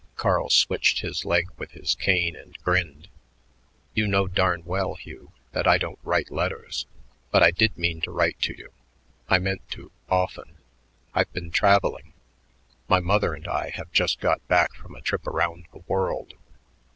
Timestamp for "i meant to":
9.29-9.91